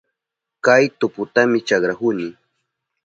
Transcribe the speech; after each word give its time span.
Kay 0.65 0.83
tuputami 0.99 1.59
chakrahuni. 1.67 2.27